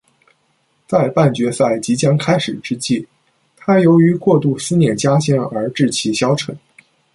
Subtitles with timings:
[0.87, 3.07] 在半决赛即将开始之即，
[3.55, 6.57] 她由于过度思念家乡而志气低沉。